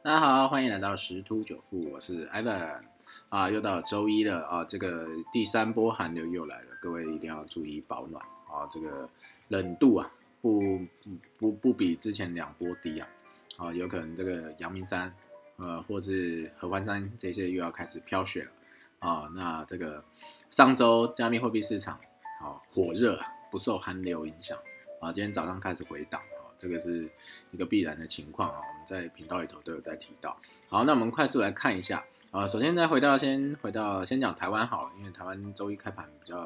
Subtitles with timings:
[0.00, 2.80] 大家好，欢迎来到十突九富，我是 Ivan
[3.30, 8.24] 啊，又到周一了啊，这个第三波寒流又来了，各位一定要注意保暖。
[8.46, 9.08] 啊，这个
[9.48, 10.08] 冷度啊
[10.40, 10.80] 不
[11.36, 13.08] 不不比之前两波低啊，
[13.56, 15.12] 啊，有可能这个阳明山
[15.56, 18.50] 呃或是合欢山这些又要开始飘雪了。
[19.00, 20.02] 啊，那这个
[20.48, 21.96] 上周加密货币市场
[22.40, 23.18] 啊火热，
[23.50, 24.56] 不受寒流影响。
[25.00, 26.20] 啊，今天早上开始回档。
[26.58, 27.08] 这个是
[27.52, 30.36] 一个必然的情况啊，我们在频道里头都有在提到。
[30.68, 36.40] 好，那我们快速来看一下啊，首先再回到先回到先讲台湾好了，因为台湾周一开盘比较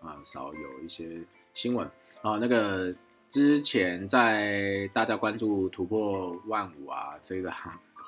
[0.00, 1.86] 啊少有一些新闻
[2.22, 2.38] 啊。
[2.40, 2.90] 那个
[3.28, 7.52] 之前在大家关注突破万五啊这个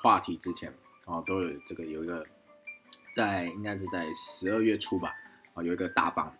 [0.01, 0.73] 话题之前
[1.05, 2.25] 啊，都有这个有一个
[3.13, 5.13] 在应该是在十二月初吧
[5.53, 6.33] 啊有一个大棒。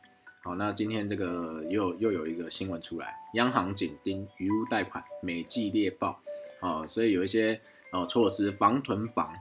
[0.43, 6.19] 好，那今天这个又又有一个新闻出来，央行紧盯余屋贷款每季猎报，
[6.61, 9.31] 哦，所以有一些哦措施防囤房，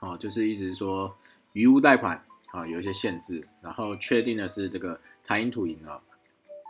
[0.00, 1.16] 哦，就是意思是说
[1.54, 5.98] 余屋贷款啊有一些限制，然后确定的是这个台银土银啊，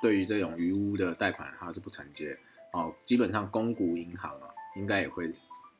[0.00, 2.38] 对于这种余屋的贷款它是不承接，
[2.72, 5.28] 哦，基本上公股银行啊应该也会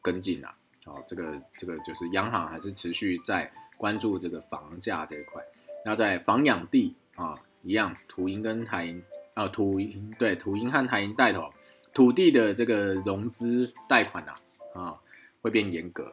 [0.02, 0.52] 跟进啊，
[0.86, 5.41] 哦，这个这个就是央行还是持续在关注这个房价这一块，
[5.84, 7.39] 那在房养地啊。
[7.62, 9.03] 一样，土银跟台银
[9.34, 11.50] 啊，土银对土银和台银带头，
[11.92, 14.33] 土地的这个融资贷款呐
[14.75, 14.98] 啊
[15.42, 16.11] 会变严格。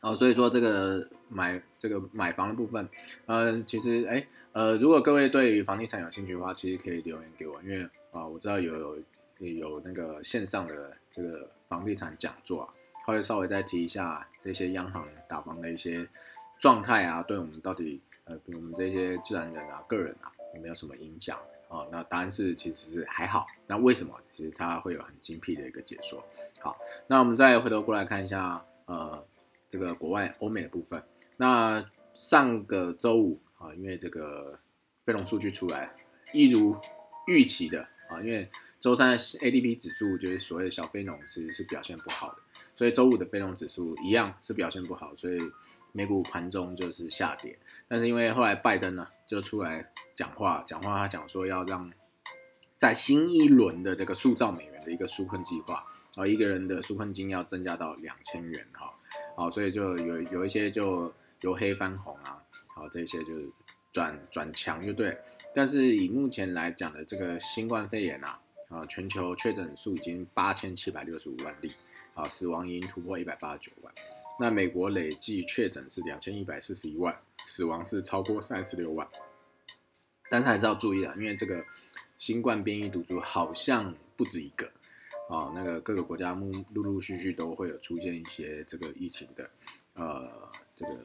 [0.00, 2.88] 哦，所以说这个买这个买房的部分，
[3.26, 8.74] 嗯，其实哎呃，如果各位对于房地产有兴趣的话，其实可以留言给我，因为啊我知道有
[9.38, 12.72] 有有那个线上的这个房地产讲座啊，
[13.04, 16.08] 会稍微再提一下这些央行打房的一些
[16.60, 18.00] 状态啊，对我们到底。
[18.24, 21.36] 呃，比我们这些自然人啊、个人啊，有没有什么影响
[21.68, 21.84] 啊？
[21.90, 23.44] 那答案是其实是还好。
[23.66, 24.14] 那为什么？
[24.30, 26.24] 其实它会有很精辟的一个解说。
[26.60, 29.26] 好，那我们再回头过来看一下，呃，
[29.68, 31.02] 这个国外欧美的部分。
[31.36, 34.56] 那上个周五啊，因为这个
[35.04, 35.92] 非农数据出来，
[36.32, 36.76] 一如
[37.26, 38.48] 预期的啊，因为
[38.80, 42.38] 周三的 ADP 指数就是所谓的小非农是是表现不好的，
[42.76, 45.38] 所以周五的非农指数一样是表现不好，所以。
[45.92, 47.58] 美股盘中就是下跌，
[47.88, 51.92] 但是因为后来拜登呢就出来讲话，讲话他讲说要让
[52.76, 55.82] 在新一轮的这个塑造美元的一个纾困计划，
[56.14, 58.94] 啊，一个人的纾困金要增加到两千元哈，
[59.34, 63.50] 好，所以就有有一些就由黑翻红啊，好，这些就是
[63.90, 65.18] 转转强就对，
[65.52, 68.38] 但是以目前来讲的这个新冠肺炎啊，
[68.70, 71.68] 啊，全球确诊数已经八千七百六十五万例，
[72.14, 73.92] 啊，死亡已经突破一百八十九万。
[74.38, 77.14] 那美国累计确诊是两千一百四十一万，
[77.46, 79.06] 死亡是超过三十六万，
[80.30, 81.62] 但是还是要注意啊，因为这个
[82.16, 84.66] 新冠变异毒株好像不止一个
[85.28, 89.50] 啊，那个各个国家陆陆陆续续都会有出现一些这个疫情的
[89.96, 90.96] 呃这个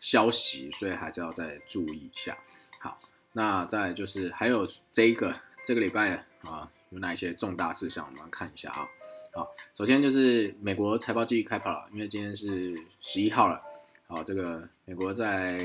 [0.00, 2.38] 消息，所以还是要再注意一下。
[2.80, 2.98] 好，
[3.32, 5.34] 那再就是还有这个
[5.66, 8.88] 这个礼拜啊有哪一些重大事项，我们看一下啊。
[9.34, 13.62] 好，首先就是美国财报季开跑了，因为今天是十一号了。
[14.06, 15.60] 好，这个美国在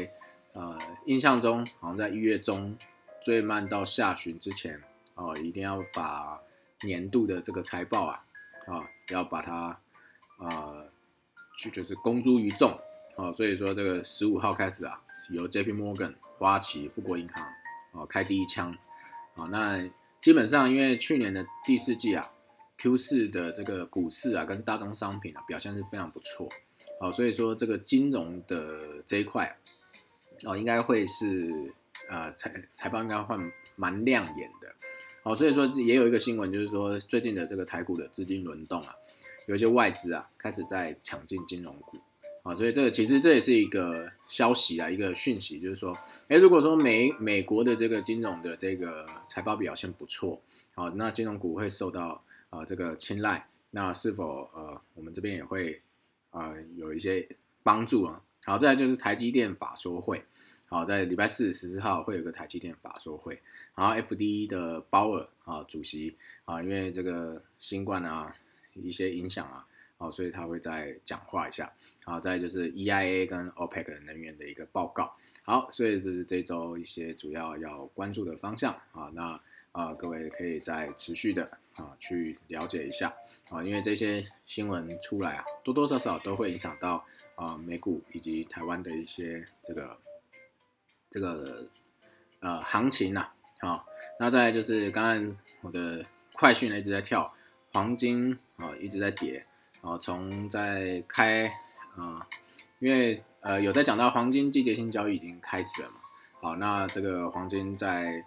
[0.51, 2.75] 呃印象中，好像在一月中
[3.23, 4.81] 最慢到下旬之前，
[5.15, 6.39] 哦，一定要把
[6.83, 8.25] 年度的这个财报啊，
[8.67, 9.79] 啊，要把它
[10.37, 10.75] 啊
[11.57, 12.71] 去就是公诸于众。
[13.15, 15.71] 哦，所以说这个十五号开始啊，由 J.P.
[15.71, 17.47] Morgan、花旗、富国银行
[17.93, 18.75] 哦开第一枪。
[19.35, 19.83] 啊，那
[20.23, 22.33] 基本上因为去年的第四季啊。
[22.75, 26.49] Q 四的这个股市啊，跟大宗商品啊表现是非常不错，
[26.99, 29.55] 好，所以说这个金融的这一块
[30.43, 31.71] 哦，应该会是
[32.09, 33.37] 呃财财报应该会
[33.77, 34.73] 蛮亮眼的，
[35.21, 38.93] 好，所以说也有一个新闻，就是说最近的这个台股的资金轮动啊，
[39.47, 41.97] 有一些外资啊开始在抢进金融股，
[42.43, 45.91] 啊，所以这个其实这也是一个消息啊，一个讯息，就是说，
[46.27, 50.41] 哎，如果说美美国的这个金融的这个财报表现不错，
[50.75, 52.23] 好，那金融股会受到。
[52.53, 55.81] 啊，这个青睐，那是否呃，我们这边也会
[56.29, 57.27] 啊有一些
[57.63, 58.21] 帮助啊？
[58.45, 60.23] 好，再来就是台积电法说会，
[60.67, 63.41] 好，在礼拜四十四号会有个台积电法说会，
[63.73, 66.15] 然后 F D E 的鲍尔啊主席
[66.45, 68.31] 啊，因为这个新冠啊
[68.75, 69.65] 一些影响啊，
[69.97, 71.71] 好，所以他会再讲话一下，
[72.03, 79.39] 好，再就是 E I A 跟 OPEC 能源的一个报告，好，所以这是这周一些主要要关注的方向啊，那。
[79.73, 81.43] 啊，各位可以再持续的
[81.77, 83.11] 啊去了解一下
[83.49, 87.03] 啊，因为这些新闻出来啊，多多少少都会影响到
[87.33, 89.97] 啊美股以及台湾的一些这个
[91.09, 91.67] 这个
[92.39, 93.27] 呃行情呐。
[93.61, 93.83] 好，
[94.19, 96.05] 那再就是刚刚我的
[96.35, 97.33] 快讯呢一直在跳，
[97.71, 99.43] 黄金啊一直在跌
[99.83, 101.45] 哦，从在开
[101.97, 102.25] 啊，
[102.79, 105.95] 因为呃有在讲到黄金季节性交易已经开始了嘛，
[106.39, 108.23] 好，那这个黄金在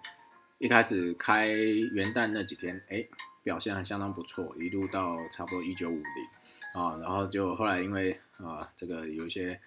[0.59, 3.03] 一开始开元旦那几天，哎，
[3.43, 9.59] 表现还相当不错，一路到差不多一九五零啊，然后就后来因为啊这个有一些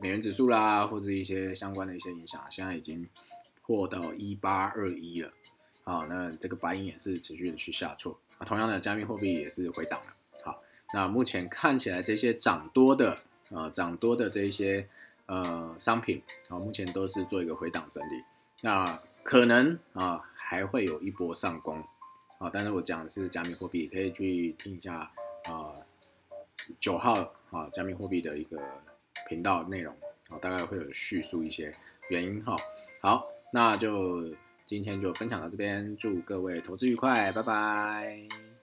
[0.00, 3.06] 美元指数啦，或者一些相关的一些影响，现在已经
[3.60, 5.30] 破到一八二一了，
[5.84, 10.06] 好，那这个白银也是持续的去下挫啊，同样的加密货币也是回档了。
[10.96, 13.14] 那目前看起来，这些涨多的，
[13.50, 14.88] 呃，涨多的这一些，
[15.26, 18.24] 呃，商品，啊，目前都是做一个回档整理。
[18.62, 18.82] 那
[19.22, 21.84] 可能啊，还会有一波上攻，
[22.38, 25.10] 啊，但是我讲的是加密货币，可以去听一下，
[25.50, 25.70] 啊，
[26.80, 27.12] 九号
[27.50, 28.56] 啊，加密货币的一个
[29.28, 29.94] 频道内容，
[30.30, 31.70] 啊，大概会有叙述一些
[32.08, 32.56] 原因哈。
[33.02, 33.22] 好，
[33.52, 34.34] 那就
[34.64, 38.55] 今天就分享到这边，祝各位投资愉快，拜拜。